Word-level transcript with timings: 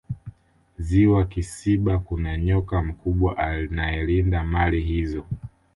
ziwa 0.77 1.25
kisiba 1.25 1.99
kuna 1.99 2.37
nyoka 2.37 2.81
mkubwa 2.83 3.37
anaelinda 3.37 4.43
mali 4.43 4.81
hizo 4.81 5.25